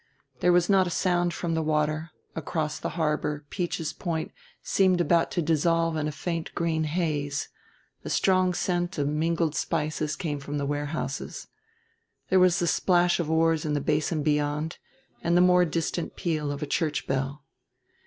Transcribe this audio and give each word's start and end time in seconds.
There 0.39 0.51
was 0.51 0.67
not 0.67 0.87
a 0.87 0.89
sound 0.89 1.31
from 1.31 1.53
the 1.53 1.61
water; 1.61 2.09
across 2.35 2.79
the 2.79 2.97
harbor 2.97 3.45
Peach's 3.51 3.93
Point 3.93 4.31
seemed 4.63 4.99
about 4.99 5.29
to 5.29 5.43
dissolve 5.43 5.95
in 5.95 6.07
a 6.07 6.11
faint 6.11 6.55
green 6.55 6.85
haze; 6.85 7.49
a 8.03 8.09
strong 8.09 8.55
scent 8.55 8.97
of 8.97 9.07
mingled 9.07 9.53
spices 9.53 10.15
came 10.15 10.39
from 10.39 10.57
the 10.57 10.65
warehouses. 10.65 11.49
There 12.29 12.39
was 12.39 12.57
the 12.57 12.65
splash 12.65 13.19
of 13.19 13.29
oars 13.29 13.63
in 13.63 13.73
the 13.73 13.79
Basin 13.79 14.23
beyond, 14.23 14.79
and 15.21 15.37
the 15.37 15.39
more 15.39 15.65
distant 15.65 16.15
peal 16.15 16.51
of 16.51 16.63
a 16.63 16.65
church 16.65 17.05
bell. 17.05 17.43